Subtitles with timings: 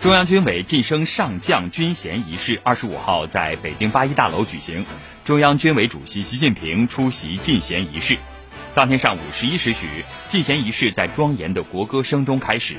[0.00, 4.86] 中央军委晋升上将军衔仪式二十五号在北京八一大楼举行，
[5.26, 8.16] 中央军委主席习近平出席晋衔仪式。
[8.74, 9.86] 当天上午十一时许，
[10.28, 12.78] 晋衔仪式在庄严的国歌声中开始。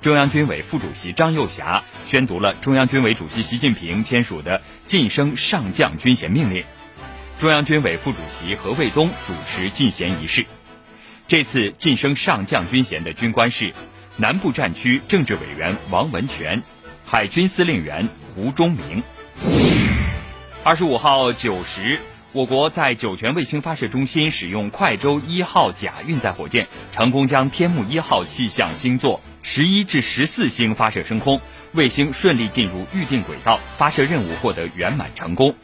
[0.00, 6.64] 中央军委副主席张又侠宣读了中央军委主席习近平签署的晋升上将军衔命令。
[7.40, 10.46] 中央军委副主席何卫东主持晋衔仪式。
[11.26, 13.74] 这次晋升上将军衔的军官是。
[14.20, 16.62] 南部战区政治委员王文全，
[17.06, 19.02] 海军司令员胡忠明。
[20.62, 21.98] 二十五号九时，
[22.32, 31.40] 我国在酒泉卫星发射中心使用快舟一号甲运载火箭，成功将天目一号气象星座十一至十四星发射升空，
[31.72, 35.54] 卫星顺利进入预定轨道，发射任务获得圆满成功。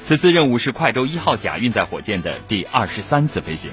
[0.00, 3.70] 此次任务是快舟一号甲运载火箭的第二十三次飞行。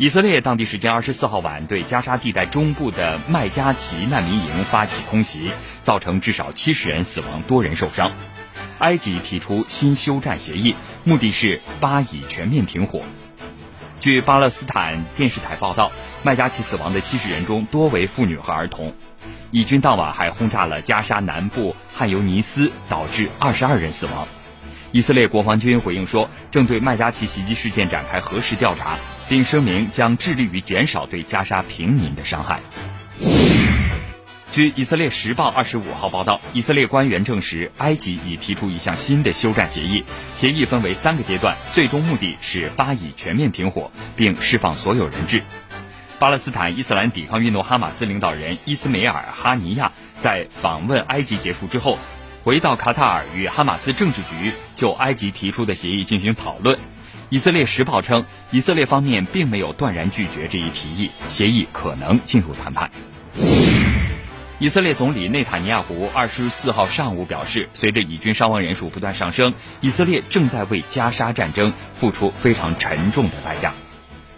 [0.00, 5.50] 以色列当地时间二十四号晚对加沙地带中部的麦加齐难民营发起空袭，
[5.82, 8.12] 造成至少七十人死亡，多人受伤。
[8.78, 13.02] 埃及提出新休战协议，目的是巴以全面停火。
[13.98, 15.90] 据巴勒斯坦电视台报道，
[16.22, 18.94] 麦加齐死亡的七十人中多为妇女和儿童。
[19.50, 24.28] 以军当晚还轰炸了加沙南部汉尤尼斯，导致二十二人死亡。
[24.92, 28.98] 以色列国防军回应说，正对麦加齐袭击事件展开核实调查。
[29.28, 32.62] 并声明将致力于减少对加沙平民的伤害。
[34.52, 40.04] 据以色列时报二十五号报道，以色列官员证实，埃及已提出一项新的休战协议，
[40.34, 45.42] 协议分为三个阶段，最终目的是巴以全面停火，并释放所有人质。
[46.18, 51.98] 巴勒斯坦伊斯兰抵抗运动哈马斯领导人伊斯梅尔哈尼亚在访问埃及结束之后，
[52.44, 56.78] 回到卡塔尔与哈马斯政治局就埃及提出的协议进行讨论。
[57.30, 62.90] 以色列时报称，以色列方面并没有断然拒绝这一提议，协议可能进入谈判。
[64.60, 73.74] 以色列总理内塔尼亚胡二十四号上午表示，随着以军伤亡人数不断上升，以色列正在为加沙战争付出非常沉重的代价。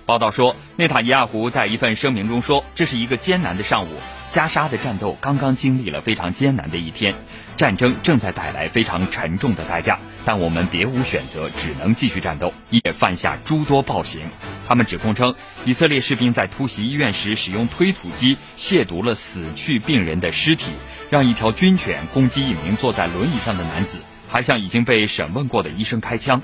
[0.05, 3.89] 报道说，内塔尼亚胡在一份声明中说：“这是一个艰难的上午。”
[4.31, 7.17] 加沙的战斗刚刚经历了非常艰难的一天，
[7.57, 14.23] 战争正在带来非常沉重的代价，但我们别无选择，只能继续战斗，也犯下诸多暴行。
[14.69, 20.71] 他们指控称，以色列士兵在突袭医院时使用推土机亵渎了死去病人的尸体，
[21.11, 23.99] 让一条军犬攻击一名坐在轮椅上的男子，
[24.29, 26.41] 还向已经被审问过的医生开枪。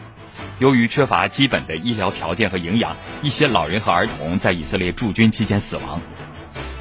[0.59, 6.03] 由于缺乏基本的医疗条件和营养，一些老人和儿童在以色列驻军期间死亡。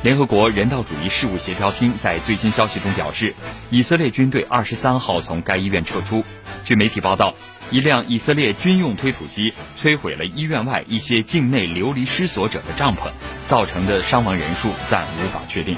[0.05, 3.33] 联合国人道主义事务协调厅在最新消息中表示，
[3.71, 6.23] 以色列军队二十三号从该医院撤出。
[6.63, 7.33] 据媒体报道，
[7.71, 13.09] 一辆以色列军用推土机摧毁了医院外一些境内流离失所者的帐篷，
[13.47, 15.75] 造成的伤亡人数暂无法确定。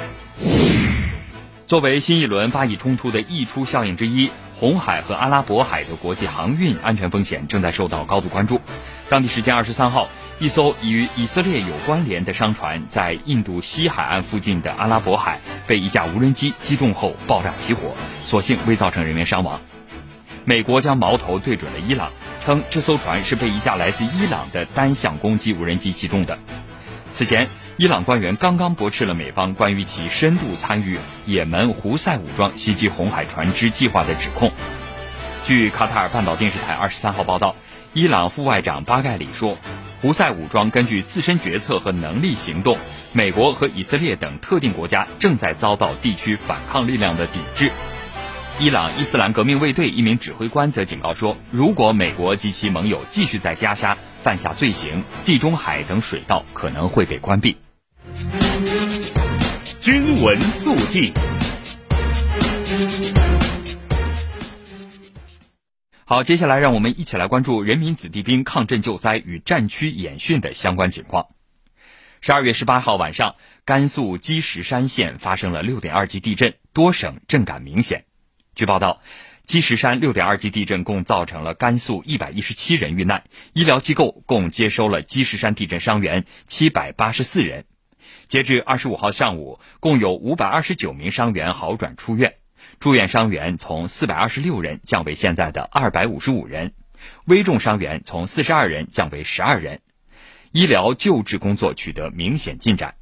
[1.65, 4.29] 作为新一轮巴以冲突的溢出效应之一，
[4.59, 8.59] 红海和阿拉伯海的国际航运安全风险正在受到高度关注。
[9.07, 10.09] 当地时间二十三号。
[10.39, 19.59] 一艘与以色列有关联的商船在印度西海岸附近的阿拉伯海被一架无人机击中后爆炸起火，所幸未造成人员伤亡。
[20.45, 22.11] 美国将矛头对准了伊朗，
[22.45, 26.37] 称这艘船是被一架来自伊朗的单向攻击无人机击中的。
[27.11, 34.51] 此前，伊朗官员刚刚驳斥了美方关于其深度参与也门胡塞武装袭击红海船只计划的指控。
[35.45, 37.55] 据卡塔尔半岛电视台二十三号报道，
[37.93, 39.57] 伊朗副外长巴盖里说。
[39.99, 42.77] 胡塞武装根据自身决策和能力行动，
[43.13, 47.71] 美国和以色列等特定国家正在遭到地区反抗力量的抵制。
[48.59, 57.57] 伊朗伊斯兰革命卫队一名指挥官则警告说，如果美国及其盟友继续在加沙犯下罪行，地中海等水道可能会被关闭。
[59.81, 61.11] 军闻速递。
[66.09, 71.27] 好，接下来让我们一起来关注人民子弟兵抗震救灾与战区演训的相关情况。
[72.21, 78.05] 十二月十八号晚上，甘肃积石山县发生了六点二级地震，多省震感明显。
[78.55, 79.01] 据报道，
[79.43, 87.65] 积石山六点二级地震共造成了甘肃一百一十七人遇难，医疗机构共接收了积石山地震伤员七百八十四人。
[88.27, 92.35] 截至二十五号上午，共有五百二十九名伤员好转出院，
[92.79, 96.73] 住院伤员从四百二十六人降为现在的二百五十五人，
[97.25, 99.81] 危重伤员从四十二人降为十二人，
[100.51, 102.93] 医疗救治工作取得明显进展。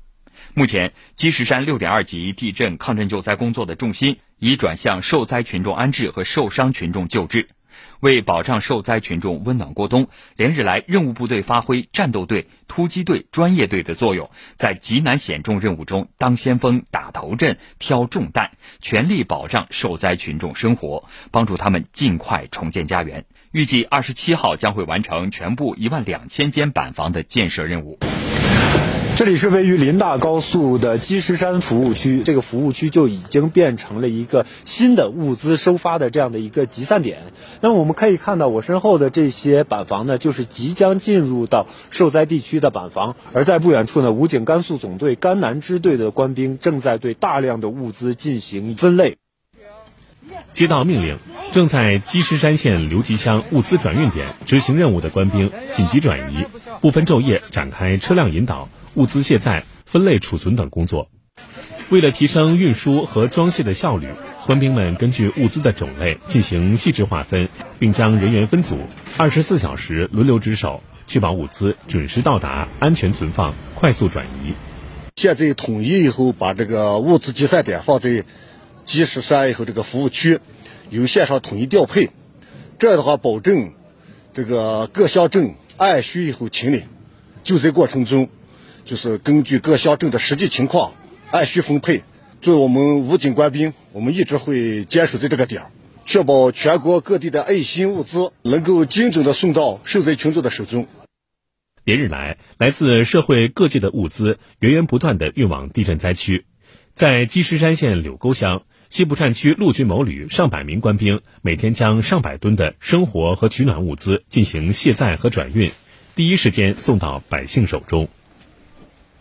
[0.54, 7.50] 目前，积石山六点二级地震抗震救灾工作的重心已转向受灾群众安置和受伤群众救治。
[8.06, 23.26] 为保障受灾群众温暖过冬，连日来任务部队发挥战斗队、突击队、专业队的作用，在极难险重任务中当先锋、打头阵、挑重担，全力保障受灾群众生活，帮助他们尽快重建家园。
[23.52, 27.98] 预计二十七号将会完成全部一万两千间板房的建设任务。
[29.16, 37.20] 这里是位于林大高速的积石山服务区，这个服务区就已经变成了一个新的物资收发的这样的一个集散点。
[37.62, 43.16] 那么我们可以看到，我身后的这些板房呢，就是即将进入到受灾地区的板房。
[43.32, 49.16] 而在不远处呢，武警甘肃总队甘南支队的官兵正在对大量的物资进行分类。
[50.52, 51.20] 接到命令，
[51.54, 56.44] 正在积石山县刘集乡物资转运点执行任务的官兵紧急转移，
[56.82, 58.68] 不分昼夜展开车辆引导。
[58.96, 61.10] 物资卸载、分类储存等工作，
[61.90, 64.08] 为了提升运输和装卸的效率，
[64.46, 68.80] 官兵们根据物资的种类进行细致划分，并将人员分组，
[69.18, 74.54] 二十四小时轮流值守，确保物资准时到达、安全存放、快速转移。
[75.18, 78.24] 现在统一以后，把这个物资集散点放在
[78.86, 80.40] 积石山以后这个服务区，
[80.90, 82.12] 由线上统一调配，
[82.80, 83.74] 这样的话保证
[84.34, 86.84] 这个各乡镇按需以后清理，
[87.44, 88.30] 救灾过程中。
[88.86, 90.94] 就是根据各乡镇的实际情况
[91.32, 92.04] 按需分配。
[92.42, 95.72] 作为我们武警官兵，我们一直会坚守在这个点儿，
[96.06, 100.88] 确保全国各地的爱心物资能够精准的送到受灾群众的手中。
[101.84, 106.46] 连日来，来自社会各界的物资源源不断的运往地震灾区。
[106.94, 115.72] 在积石山县柳沟乡西部战区陆军某旅上百名官兵，每天将上百吨的生活和取暖物资进行卸载和转运，
[116.16, 118.08] 第一时间送到百姓手中。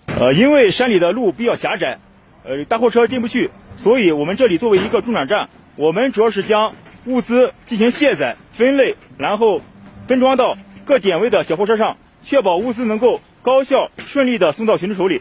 [0.07, 1.99] 呃，因为山里的路比较狭窄，
[2.45, 6.75] 呃，大货车进不去，所以我们这里作为一个中转站，我们主要是将
[7.05, 9.61] 物资进行卸载、分类，然后
[10.07, 15.21] 分装到各点位的小货车上，确保物资能够高效顺利地送到群众手里。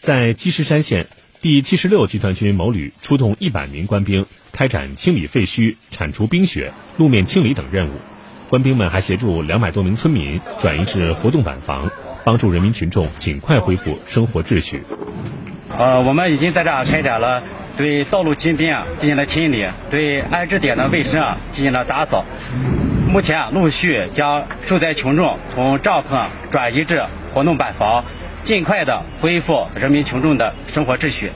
[0.00, 1.06] 在积石山县，
[1.42, 7.92] 第七十六集团军某旅出动一百名官兵，开展清理废墟、铲除冰雪、路面清理等任务。
[8.48, 11.90] 官兵们还协助两百多名村民转移至活动板房。
[12.24, 14.82] 帮助人民群众尽快恢复生活秩序。
[15.78, 17.42] 呃，我们已经在这儿开展了
[17.76, 22.24] 对道路金边啊进行了清理，对安置点的卫生啊进行了打扫。
[23.08, 28.04] 目前啊，陆续将受灾群众从帐篷转移至活动板房，
[28.42, 31.32] 尽快的恢复人民群众的生活秩序。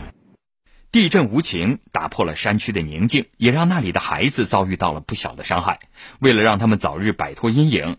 [0.93, 5.81] 地震无情，打破了山区的宁静，也让那里的孩子遭遇到了不小的伤害。
[6.21, 7.97] 为了让他们早日摆脱阴影。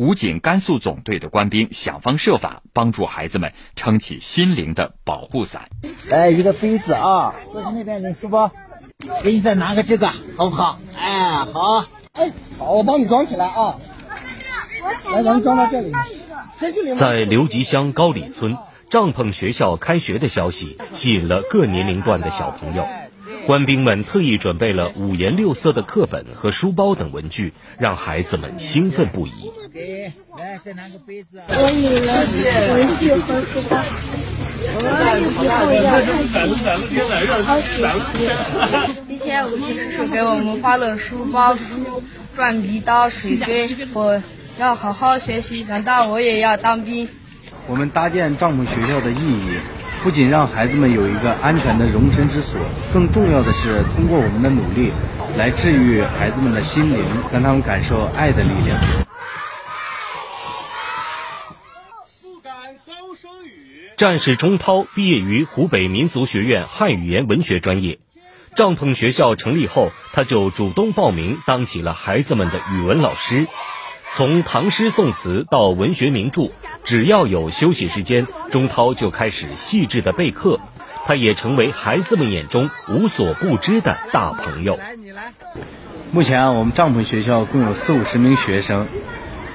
[0.00, 5.68] 武警甘肃总队的官兵想方设法帮助孩子们撑起心灵的保护伞。
[6.08, 8.50] 来一个杯子啊，坐在那边领书包，
[9.22, 10.06] 给你再拿个这个，
[10.38, 10.78] 好不好？
[10.98, 13.76] 哎，好，哎，好，我帮你装起来啊。
[15.12, 15.92] 来，咱们装到这里。
[16.96, 18.56] 在刘集乡高里村，
[18.88, 22.88] 帐篷学校开学的消息吸引了各年龄段的小朋友。
[23.50, 29.32] 官兵们特意准备了五颜六色的课本和书包等文具，让孩子们兴奋不已。
[30.38, 31.30] 来，再拿个杯子。
[31.48, 32.12] 我有了
[32.74, 33.76] 文具和书包，
[34.76, 34.86] 我
[35.18, 35.50] 以后
[36.94, 38.30] 要好好学习。
[39.08, 42.04] 今天武警叔叔给我们发了书包、书、
[42.36, 44.22] 转笔刀、水杯，我
[44.60, 47.08] 要好好学习，长大我也要当兵。
[47.66, 49.58] 我们搭建帐篷学校的意义。
[50.02, 52.58] 不仅让孩子们有一个安全的容身之所，
[52.90, 54.92] 更重要的是通过我们的努力，
[55.36, 58.80] 来治愈孩子们的心灵，让他们感受爱的力量。
[63.98, 67.98] 战士钟涛毕业于湖北民族学院汉语言文学专业，
[68.56, 73.46] 帐篷学校成立后，他就主动报名当起了孩子们的语文老师。
[74.12, 76.50] 从唐诗宋词到文学名著，
[76.84, 80.58] 只要有休息时间，钟涛就开始细致的备课。
[81.06, 84.78] 他也成为孩子们眼中无所不知的大朋友。
[86.10, 88.88] 目前啊我们帐篷学校共有四五十名学生，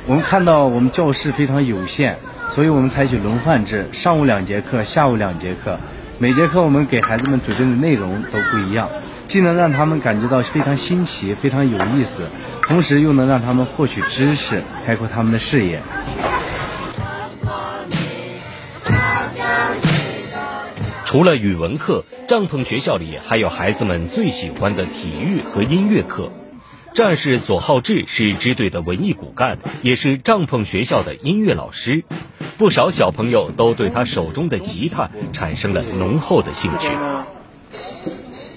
[0.08, 2.16] 我们看到我们教室非常有限，
[2.50, 5.80] 所以我们采取轮换制，上午两节课，下午两节课。
[6.18, 8.90] 每节课我们给孩子们准备的内容都不一样，
[9.28, 12.30] 既能让他们感觉到非常新奇，非常有意思。
[12.68, 15.82] 同时又能让他们获取知识，开阔他们的视野。
[21.06, 26.32] 除了语文课，帐篷学校里还有孩子们最喜欢的体育和音乐课。
[26.94, 32.04] 战士左浩志是支队的文艺骨干，也是帐篷学校的音乐老师。
[32.58, 36.90] 不少小朋友都对他手中的吉他产生了浓厚的兴趣。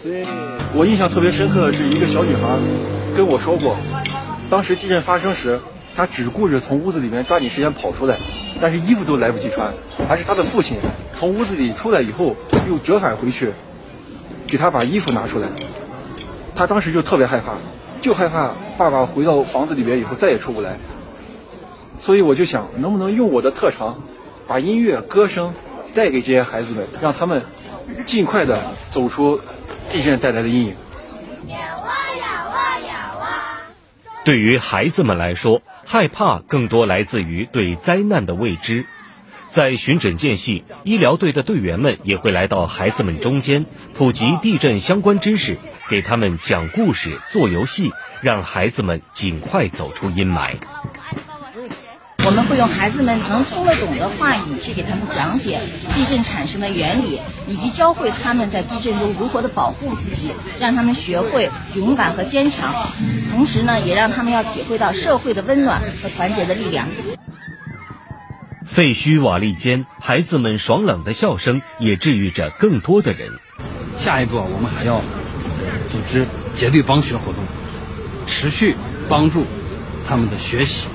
[0.02, 0.24] 对，
[0.74, 2.58] 我印象特别深刻的是一个小女孩
[3.18, 3.76] 跟我说过，
[4.48, 5.58] 当时地震发生时，
[5.96, 8.16] 他只顾着从屋子里面抓紧时间跑出来，
[8.60, 9.74] 但是衣服都来不及穿，
[10.08, 10.76] 还是他的父亲
[11.16, 12.36] 从屋子里出来以后
[12.68, 13.54] 又折返回去，
[14.46, 15.48] 给他把衣服拿出来。
[16.54, 17.54] 他当时就特别害怕，
[18.00, 20.78] 就害怕爸爸回到房子里面以后再也出不来。
[21.98, 24.00] 所以我就想，能不能用我的特长，
[24.46, 25.54] 把音乐、歌声
[25.92, 27.42] 带给这些孩子们，让他们
[28.06, 28.60] 尽快的
[28.92, 29.40] 走出
[29.90, 30.76] 地震带来的阴影。
[34.28, 38.84] 对于孩子们来说，害怕更多来自于对灾难的未知。
[39.48, 45.56] 在巡诊间隙，医疗队的队员们也会来到孩子们中间，普及地震相关知识，
[45.88, 50.56] 给他们讲故事、做游戏，让孩子们尽快走出阴霾。
[52.28, 55.58] 我们会用孩子们能听得懂的话语去给他们讲解
[55.94, 62.70] 地震产生的原理，以及教会他们在地震中如何的保护自己，让他们学会勇敢和坚强。
[63.30, 66.86] 同时呢，也让他们要体会到社会的温暖和团结的力量。
[68.66, 73.30] 废墟瓦砾间，孩子们爽朗的笑声也治愈着更多的人。
[73.96, 75.00] 下一步，我们还要
[75.88, 77.42] 组织结对帮学活动，
[78.26, 78.76] 持续
[79.08, 79.46] 帮助
[80.06, 80.88] 他们的学习。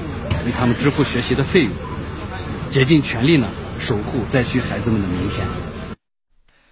[0.45, 1.71] 为他们支付学习的费用，
[2.69, 3.47] 竭尽全力呢，
[3.79, 5.45] 守护灾区孩子们的明天。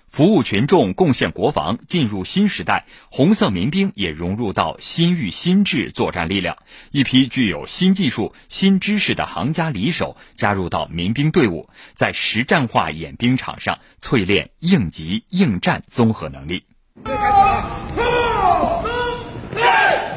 [0.08, 2.86] 服务群众，贡献国防，进入新时代。
[3.10, 6.58] 红色民兵也融入到新域新制作战力量，
[6.92, 16.66] 一批具有新技术、新知识的行家里手加入到民兵队伍，在实战化演兵场上淬炼应急应战综合能力。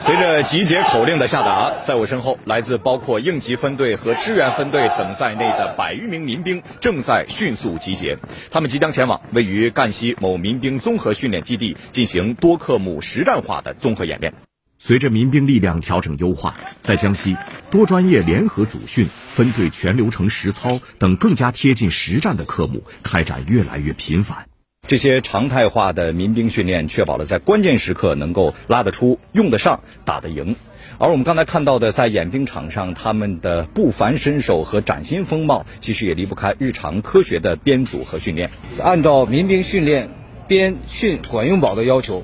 [0.04, 8.18] 随着集结口令的下达，在我身后，来自包括应急分队和支援分队等在内的百余名民兵正在迅速集结。
[8.50, 14.34] 他们即将前往位于赣西某民兵综合训练基地进行多科目实战化的综合演练。
[14.78, 17.34] 随着民兵力量调整优化，在江西
[17.70, 24.49] 多专业联合组训、分队全流程实操等更加贴近实战的科目开展越来越频繁。
[24.86, 30.56] 这些常态化的民兵训练，确保了在关键时刻能够拉得出、用得上、打得赢。
[30.98, 38.50] 而我们刚才看到的，在演兵场上他们的不凡身手和崭新风貌，其实也离不开日常科学的编组和训练。
[38.80, 40.10] 按照民兵训练
[40.46, 42.22] 编训管用宝的要求，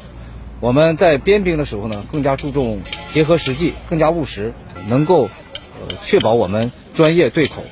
[0.60, 4.52] 我们在编兵的时候呢，更加注重结合实际，更加务实，
[4.86, 5.30] 能够
[5.80, 7.64] 呃确保我们专业对口，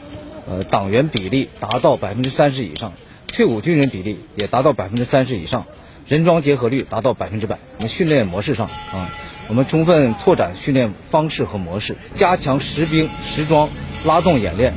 [0.49, 2.95] 呃党员比例达到百分之三十以上。
[3.28, 5.66] 退伍军人比例也达到百分之三十以上，
[6.08, 7.58] 人装结合率达到百分之百。
[7.76, 9.12] 我们训练模式上啊，
[9.49, 13.70] 我们充分拓展训练方式和模式，加强实兵实装
[14.04, 14.75] 拉动演练，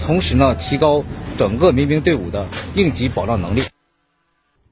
[0.00, 1.04] 同时呢，提高
[1.36, 3.62] 整个民兵队伍的应急保障能力。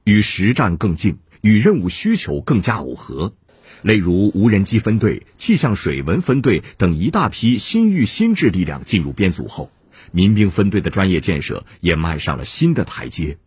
[0.05, 3.33] 与实战更近，与任务需求更加耦合。
[3.81, 9.69] 例如无人机分队、气象水文分队等一大批新域新制力量进入编组后。
[10.11, 13.37] 民兵分队的专业建设也迈上了新的台阶。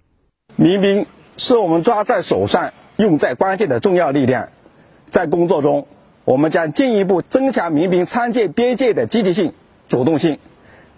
[0.56, 4.48] 民兵是我们抓在手上、用在关键的重要力量。
[5.10, 5.88] 在工作中，
[6.24, 9.54] 我们将进一步增强民兵参建边界的积极性、
[9.88, 10.38] 主动性，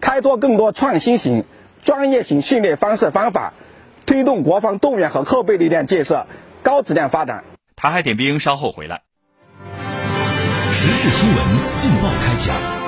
[0.00, 1.45] 开拓更多创新型、
[1.83, 3.54] 专业型训练方式方法，
[4.04, 6.26] 推动国防动员和后备力量建设
[6.62, 7.45] 高质量发展。
[7.76, 9.02] 台海点兵稍后回来。
[10.73, 11.38] 时事新闻
[11.76, 12.81] 劲爆开讲。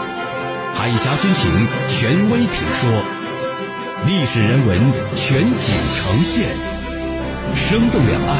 [0.74, 1.50] 海峡军情
[1.88, 2.90] 权威评说，
[4.06, 4.78] 历史人文
[5.14, 6.48] 全景呈现，
[7.54, 8.36] 生动两岸，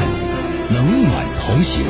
[0.75, 1.83] 冷暖同行。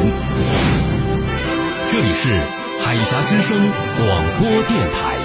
[1.90, 2.38] 这里是
[2.84, 3.56] 海峡之声
[3.96, 5.16] 广播电台。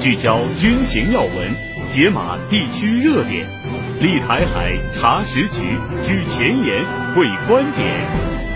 [0.00, 1.54] 聚焦军情要闻，
[1.88, 3.46] 解码地区热点。
[4.00, 6.84] 立台海查实局，居前沿
[7.16, 7.96] 会观点，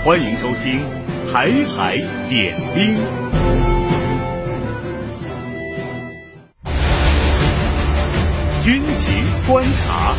[0.05, 0.81] 欢迎收听
[1.33, 1.97] 《台海
[2.29, 2.95] 点兵》。
[8.63, 10.15] 军情观察。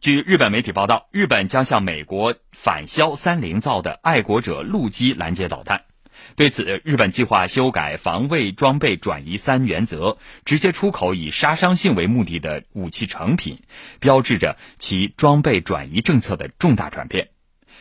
[0.00, 5.82] 据日本媒体报道，日本将向美国反销三菱造的爱国者陆基拦截导弹。
[6.36, 13.60] 对此，日本计划修改防卫装备转移三原则，直接出口以杀伤性为目的的武器成品，
[14.00, 17.28] 标志着其装备转移政策的重大转变。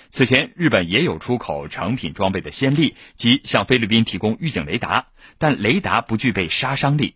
[0.09, 5.07] 此前，日本也有出口成品装备的先例，即向菲律宾提供预警雷达，
[5.38, 7.15] 但雷达不具备杀伤力。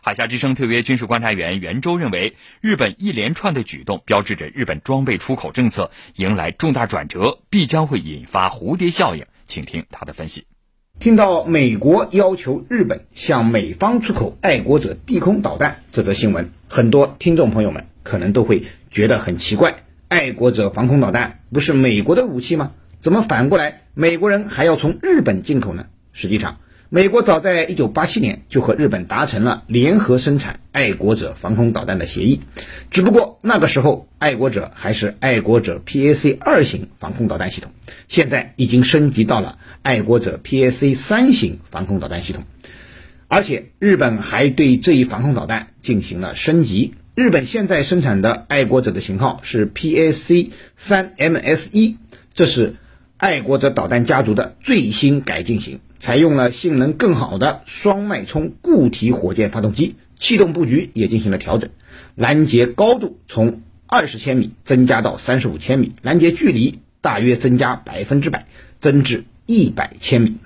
[0.00, 9.26] 海峡之声特约军事观察员袁周认为，日本一连串的举动标志着日本装备出口政策迎来重大转折，必将会引发蝴蝶效应。
[9.54, 10.46] 请听他的分析。
[10.98, 22.72] 听到美国要求日本向美方出口爱国者地空导弹这则新闻，很多听众朋友们可能都会觉得很奇怪：爱国者防空导弹不是美国的武器吗？
[23.00, 25.86] 怎么反过来美国人还要从日本进口呢？
[26.10, 26.58] 实际上，
[26.94, 32.42] 美国早在1987年就和日本达成了联合生产爱国者防空导弹的协议，
[32.92, 37.72] 只不过那个时候爱国者还是爱国者 PAC 二型防空导弹系统，
[38.06, 42.44] 现在已经升级到了爱国者 PAC 三型防空导弹系统，
[43.26, 46.94] 而且日本还对这一防空导弹进行了升级。
[47.16, 51.96] 日本现在生产的爱国者的型号是 PAC 三 MS 一，
[52.34, 52.76] 这是
[53.16, 55.80] 爱国者导弹家族的最新改进型。
[56.04, 61.70] 采用了性能更好的双脉冲固体火箭发动机，气动布局也进行了调整，
[62.14, 68.44] 拦截高度从二十千米增加到三十五千米，拦截距离大约增加百分之百，
[68.78, 70.36] 增至一百千米，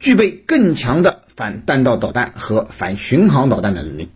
[0.00, 4.10] 具备更强的反弹道导弹和反巡航导弹的能力。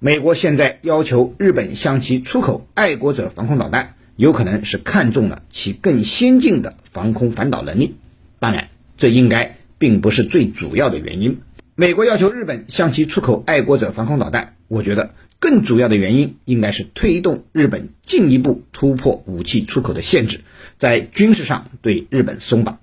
[0.00, 7.96] 美国现在要求日本向其出口爱国者防空导弹，有可能是看中了其更先进的防空反导能力。
[8.38, 9.58] 当然，这应该。
[9.78, 11.38] 并不是最主要的原因。
[11.74, 20.40] 美国要求日本向其出口爱国者防空导弹，我觉得更主要的原因应该是推动日本进一步突破武器出口的限制，
[20.78, 22.78] 在军事上对日本松绑。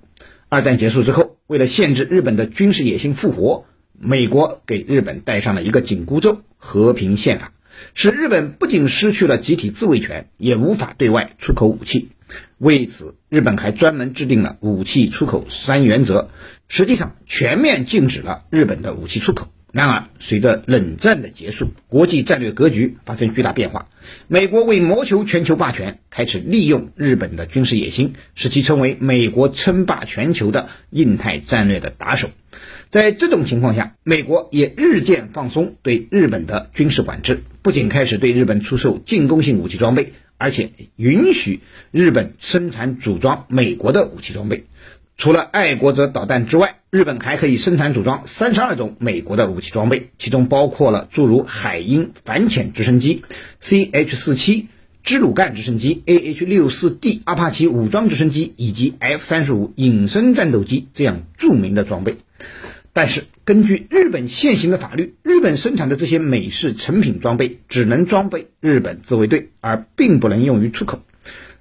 [0.50, 3.66] 二战结束之后，为了限制日本的军事野心复活，
[4.00, 7.52] 美国给日本戴上了一个紧箍咒——和平宪法，
[7.96, 12.10] 使日本不仅失去了集体自卫权，也无法对外出口武器。
[12.60, 16.30] 为此，日本还专门制定了武器出口三原则，
[16.68, 19.52] 实际上全面禁止了日本的武器出口。
[19.72, 23.88] 然而，随着冷战的结束，国际战略格局发生巨大变化，
[24.28, 32.30] 美国为谋求全球霸权，开始利用日本的军事野心，使其成为美国称霸全球的印太战略的打手。
[32.92, 40.14] 在这种情况下，美国也日渐放松对日本的军事管制，不仅开始对日本出售进攻性武器装备。
[40.44, 44.66] 而且允许日本生产组装美国的武器装备，
[45.16, 53.22] 除了爱国者导弹之外，日本还可以生产组装三十二种美国的武器装备，其中包括了诸如海鹰反潜直升机、
[53.62, 54.68] CH 四七
[55.02, 62.18] 支鲁干直升机、AH 六四 D 阿帕奇武装直升机以及 F 三十五隐身战斗机这样著名的装备。
[62.96, 71.02] 但是，根据日本现行的法律，日本生产的这些美式成品装备只能装备日本自卫队，而并不能用于出口。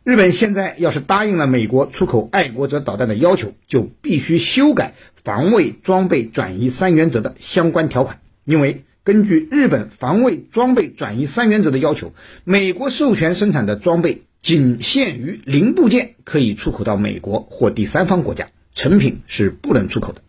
[0.04, 12.12] 日本现在要是答应了美国出口爱国者导弹的要求，就必须修改防卫装备转移三原则的相关条款，因为根据日本防卫装备转移三原则的要求，
[12.44, 20.20] 美国授权生产的装备仅限于零部件可以出口到美国或第三方国家，成品是不能出口的。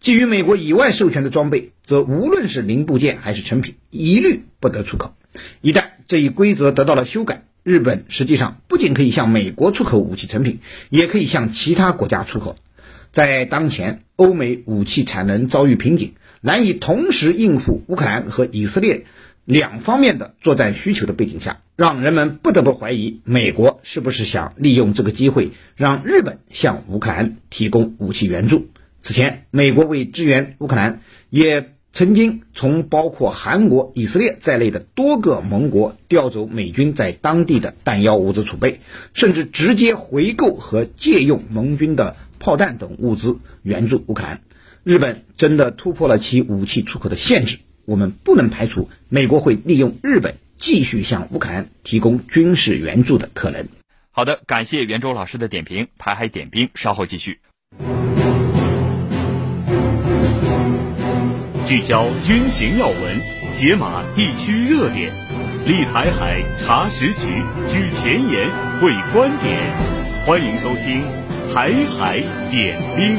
[0.00, 5.14] 基于美国以外授权的装备，则无论是零部件还是成品，一律不得出口。
[5.60, 12.56] 一旦这一规则得到了修改，日本实际上不仅可以向美国出口武器成品，也可以向其他国家出口。
[13.10, 19.06] 在当前欧美武器产能遭遇瓶颈，难以同时应付乌克兰和以色列
[19.44, 28.68] 两方面的作战需求的背景下，让人们不得不怀疑，美国是不是想利用这个机会，让日本向乌克兰提供武器援助。
[29.04, 38.80] 此前，美国为支援乌克兰，也曾经从包括韩国、以色列在内的多个盟国调走美军在当地的弹药物资储备，
[39.12, 44.40] 甚至直接回购和借用盟军的炮弹等物资援助乌克兰。
[44.84, 53.68] 日本真的突破了其武器出口的限制，我们不能排除美国会利用日本继续向乌克兰提供军事援助的可能。
[54.12, 55.88] 好的，感谢袁周老师的点评。
[55.98, 57.40] 台海点兵稍后继续。
[61.74, 63.20] 聚焦军情要闻，
[63.56, 65.12] 解码地区热点，
[65.66, 69.58] 立台海查实局，举前沿会观点。
[70.24, 71.02] 欢迎收听
[71.52, 73.18] 《台海点兵》。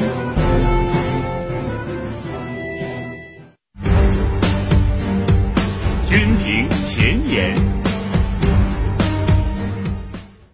[6.08, 7.54] 军评前沿，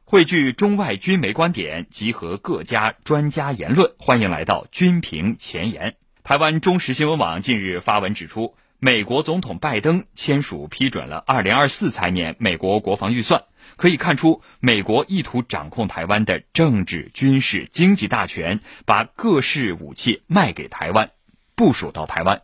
[0.04, 3.92] 汇聚中外军媒观点，集合各家专家言论。
[3.96, 5.94] 欢迎来到军评前沿。
[6.24, 13.42] 台湾中时新闻网近日发文指出，美国总统拜登签署批准了2024财年美国国防预算，
[13.76, 21.10] 可以看出美国意图掌控台湾的政治、军事、经济大权，把各式武器卖给台湾，
[21.56, 22.42] 部署到台湾。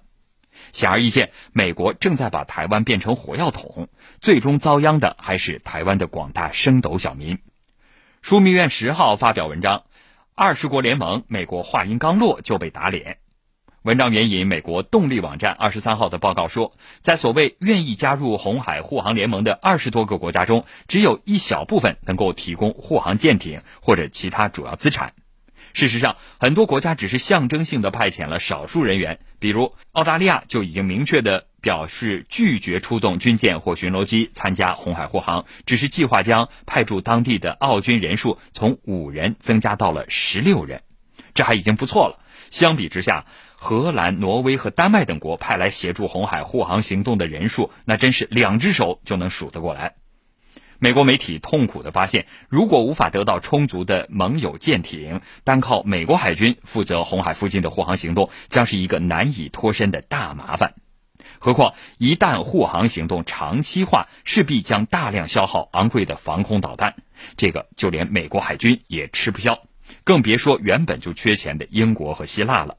[0.73, 3.88] 显而易见，美国正在把台湾变成火药桶，
[4.21, 7.38] 最终遭殃的还是台湾的广大升斗小民。
[8.25, 9.85] 枢密院十号发表文章，
[10.35, 13.19] 二十国联盟，美国话音刚落就被打脸。
[13.88, 25.14] 文章援引美国动力网站二十三号的报告说，在所谓愿意加入红海护航联盟的二十多个国家中，只有一小部分能够提供护航舰艇或者其他主要资产。
[25.72, 40.83] 事实上，很多国家只是象征性的派遣了少数人员，比如澳大利亚就已经明确的表示拒绝出动军舰或巡逻机参加红海护航，只是计划将派驻当地的澳军人数从五人增加到了十六人，
[41.33, 42.18] 这还已经不错了。
[42.51, 43.27] 相比之下，
[43.61, 49.97] 荷兰、挪威和丹麦等国派来协助红海护航行动的人数，那真是两只手就能数得过来。
[50.79, 60.75] 美国媒体痛苦地发现，如果无法得到充足的盟友舰艇，单靠美国海军负责红海附近的护航行动，将是一个难以脱身的大麻烦。
[61.40, 66.94] 何况，一旦护航行动长期化，势必将大量消耗昂贵的防空导弹，
[67.37, 69.59] 这个就连美国海军也吃不消，
[70.05, 72.77] 更别说原本就缺钱的英国和希腊了。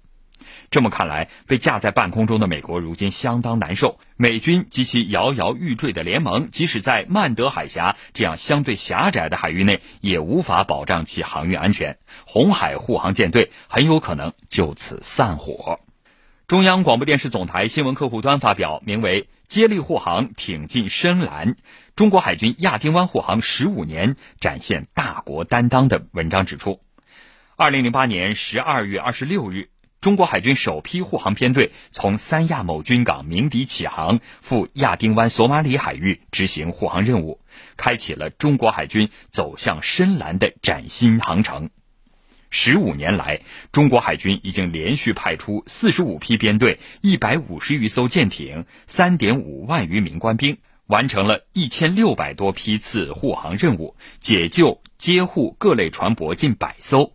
[0.72, 4.00] 这么看来，被架在半空中的美国如今相当难受。
[4.18, 11.98] 美军及其摇摇欲坠的联盟，即使在曼德海峡这样相对狭窄的海域内，也无法保障其航运安全。
[12.28, 15.80] 红海护航舰队很有可能就此散伙。
[16.48, 21.56] 中央广播电视总台新闻客户端发表名为《接力护航，挺进深蓝：
[21.96, 26.80] 中国海军亚丁湾护航十五年，展现大国担当》的文章指出，
[27.56, 29.70] 二零零八年十二月二十六日。
[30.02, 37.42] 中国海军首批护航编队从三亚某军港鸣笛起航，赴亚丁湾索马里海域执行护航任务，
[37.76, 41.70] 开启了中国海军走向深蓝的崭新航程。
[42.50, 43.42] 十五年来，
[43.74, 57.12] 中国海军已经连续派出四十五批编队、一百五十余艘舰艇、三点五万余名官兵，完成了一千六百多批次护航任务，解救接护各类船舶近百艘。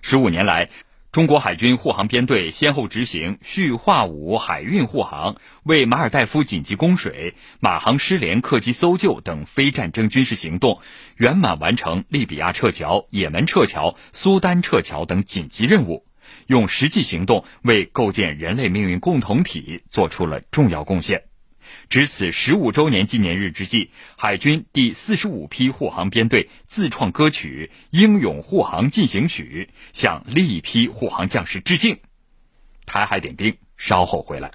[0.00, 0.70] 十五年来，
[1.10, 10.80] 中国海军护航编队先后执行叙化五海运护航、为马尔代夫紧急供水、马航失联客机搜救等非战争军事行动，
[11.16, 16.04] 圆满完成利比亚撤侨、也门撤侨、苏丹撤侨等紧急任务，
[16.46, 21.27] 用实际行动为构建人类命运共同体做出了重要贡献。
[21.88, 31.98] 值此十五周年纪念日之际，海军第四十五批护航编队自创歌曲《英勇护航进行曲》，向另一批护航将士致敬。
[32.86, 34.52] 台海点兵，稍后回来。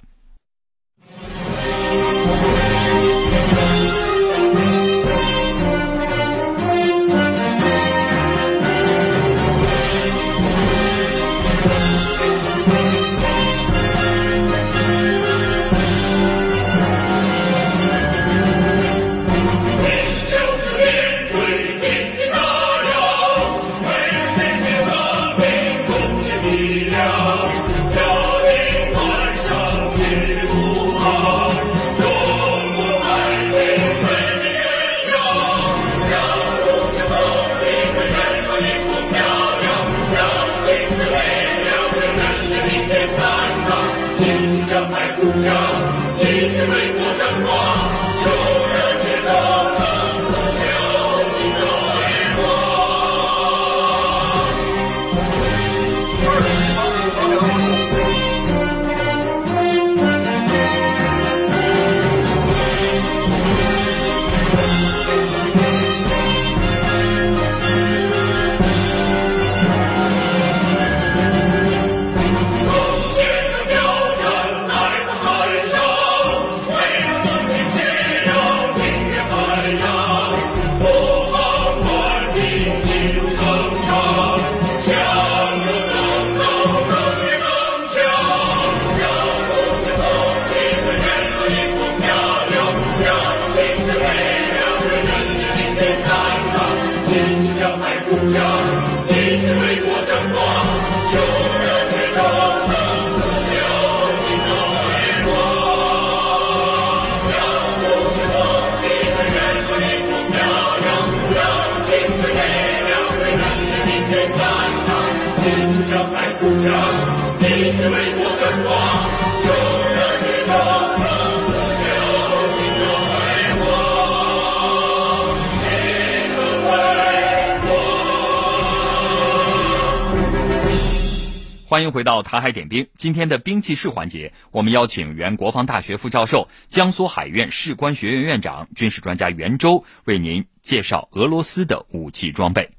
[131.73, 132.85] 欢迎回到台海点兵。
[132.93, 142.69] 今天的兵器室环节，我们邀请原国防大学副教授、江苏海院士官学院院长、军事专家袁周为您介绍俄罗斯的武器装备。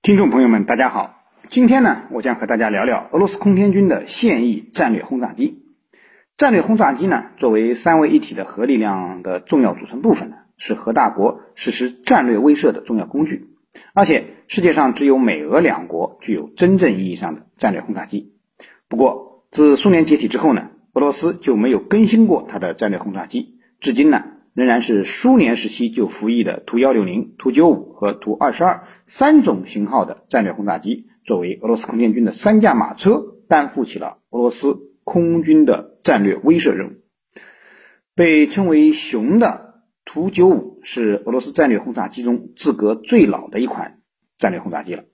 [0.00, 1.24] 听众朋友们，大家好。
[1.50, 5.64] 今天呢，我将和大家聊聊俄罗斯空天军的现役战略轰炸机。
[6.36, 13.48] 战略轰炸机呢，作为三位一体的核力量的重要组成部分呢，是核大国实施战略威慑的重要工具。
[13.94, 18.32] 而且，世界上只有美俄两国具有真正意义上的战略轰炸机。
[18.88, 36.92] 不过，自苏联解体之后呢，俄罗斯就没有更新过它的战略轰炸机，至今呢，仍然是苏联时期就服役的图幺六零、图九五和图二十二三种型号的战略轰炸机，作为俄罗斯空天军的三驾马车，担负起了俄罗斯空军的战略威慑任务。
[38.14, 39.68] 被称为“熊”的。
[40.10, 43.98] 图九五是俄罗斯战略轰炸机中资格最老的一款
[44.38, 45.04] 战略轰炸机了。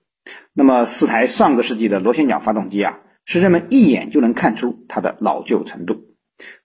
[0.53, 6.15] 那么四台上个世纪的螺旋桨发动机啊，使人们一眼就能看出它的老旧程度。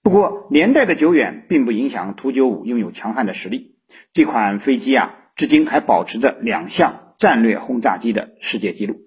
[0.01, 3.75] 不过年代的久远并不影响图九五拥有强悍的实力。
[4.13, 9.01] 这款飞机啊，至今还保持着两项战略轰炸机的世界纪录。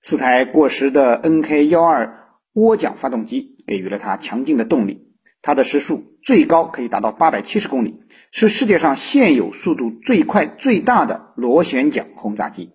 [0.00, 5.06] 四台过时的 NK 幺二涡桨发动机给予了它强劲的动力。
[5.40, 8.00] 它的时速最高可以达到八百七十公里，
[8.32, 12.72] 是世界上现有速度最快最大的螺旋桨轰炸机。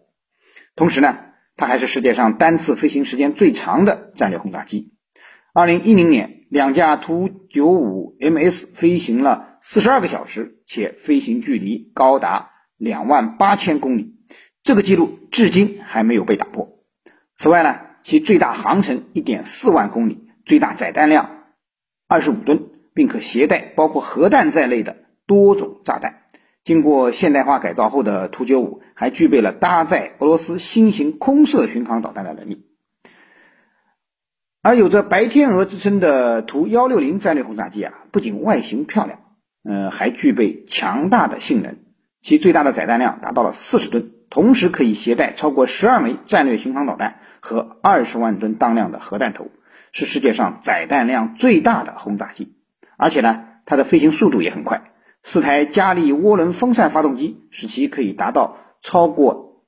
[0.74, 1.18] 同时呢，
[1.58, 4.94] 它还是世界上单次飞行时间最长的战略轰炸机。
[5.54, 14.16] 二零一零年，两架图九五 MS 飞行了四十二个小时，且飞行距离高达两万八千公里，
[14.64, 16.80] 这个记录至今还没有被打破。
[17.36, 21.44] 此外呢，其最大航程一点四万公里，最大载弹量。
[22.08, 26.22] 二十五吨，并可携带包括核弹在内的多种炸弹。
[26.64, 32.68] 经过现代化改造后的图九五，还具备了搭载俄罗斯新型空射巡航导弹的能力。
[34.62, 39.20] 而有着“白天鹅”之称的图幺六零战略轰炸机啊，不仅外形漂亮，
[39.64, 41.78] 呃，还具备强大的性能。
[42.22, 49.50] 其最大的载弹量达到了四十吨，同时可以携带超过十二枚战略巡航导弹和二十万吨当量的核弹头。
[49.94, 52.54] 是世界上载弹量最大的轰炸机，
[53.02, 54.92] 而且呢，它的飞行速度也很快。
[55.24, 59.66] 四台加力涡轮风扇发动机使其可以达到超过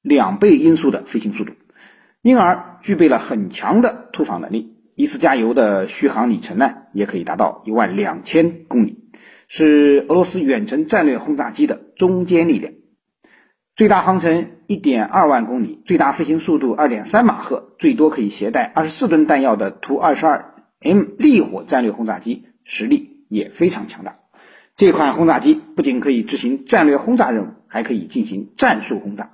[0.00, 1.52] 两倍音速的飞行速度，
[2.22, 4.78] 因而具备了很强的突防能力。
[4.94, 8.98] 一次加油的续航里程呢，也可以达到一万两千公里，
[9.48, 12.72] 是俄罗斯远程战略轰炸机的中坚力量。
[13.76, 24.18] 最大航程一点二万公里，最大飞行速度二点三马赫，最多可以携带二十四吨弹药的图二十二 M 烈火战略轰炸机实力也非常强大。
[24.74, 29.30] 这款轰炸机不仅可以执行战略轰炸任务，还可以进行战术轰炸。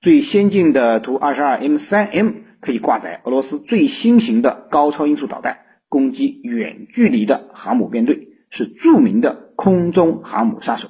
[0.00, 10.88] 最先进的图二十二 M 三 M 可以挂载俄罗斯最新型的高超音速导弹，攻击远距离的航母编队，是著名的空中航母杀手。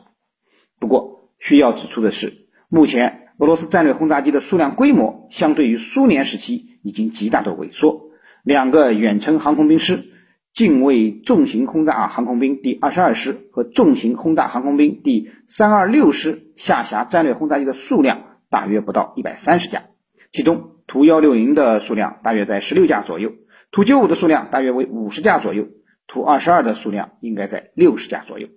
[0.78, 2.46] 不过需要指出的是。
[2.68, 8.08] 目前，俄罗斯战略轰炸机的数量规模相对于苏联时期已经极大的萎缩。
[8.42, 10.11] 两个远程航空兵师、
[10.54, 19.84] 近卫重型轰炸航空兵第二十二师和重型轰炸航空兵第三二六师下辖战略轰炸机的数量大约不到一百三十架，
[20.30, 23.32] 其中图幺六零的数量大约在十六架左右，
[23.70, 25.68] 图九五的数量大约为五十架左右，
[26.06, 28.48] 图二十二的数量应该在六十架左右。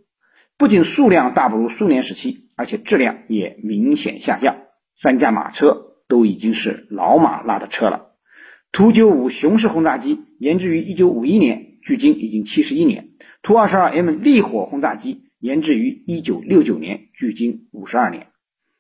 [0.58, 4.58] 不仅数量大不如苏联时期，而且质量也明显下降。
[4.98, 8.12] 三驾马车都已经是老马拉的车了。
[8.74, 13.12] 图九五雄式轰炸机研制于一九五一年，距今已经七十一年。
[13.42, 18.28] 图二十二 M 烈火轰炸机研制于一九六九年，距今五十二年。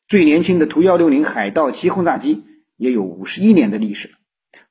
[0.08, 2.44] 最年轻的图幺六零海盗七轰炸机
[2.76, 4.12] 也有五十一年的历史。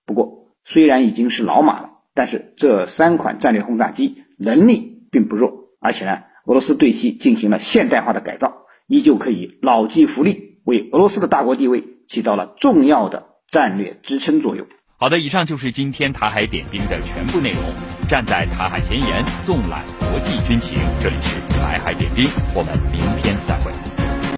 [0.05, 6.25] 不过，虽然已经是老马了，但是这三款战略轰炸机能力并不弱，而且呢。
[6.47, 14.67] 俄罗斯对其进行了现代化的改造，依旧可以牢记福利，为俄罗斯的大国地位起到了重要的战略支撑作用。
[14.99, 17.94] 好的，以上就是今天台海点兵的全部内容。
[18.07, 24.04] 站在台海前沿，纵览国际军情，这里是台海点兵，我们明天再会。